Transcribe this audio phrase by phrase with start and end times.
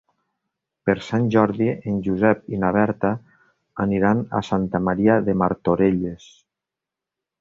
[0.89, 3.11] Per Sant Jordi en Josep i na Berta
[3.85, 6.27] aniran a Santa Maria de Martorelles.